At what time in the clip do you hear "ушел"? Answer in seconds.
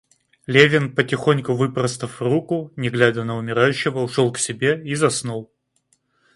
3.99-4.33